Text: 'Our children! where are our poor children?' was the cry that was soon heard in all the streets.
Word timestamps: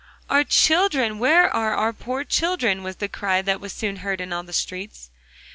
'Our 0.31 0.43
children! 0.43 1.19
where 1.19 1.47
are 1.47 1.75
our 1.75 1.93
poor 1.93 2.23
children?' 2.23 2.81
was 2.81 2.95
the 2.95 3.07
cry 3.07 3.43
that 3.43 3.61
was 3.61 3.71
soon 3.71 3.97
heard 3.97 4.19
in 4.19 4.33
all 4.33 4.41
the 4.41 4.51
streets. 4.51 5.11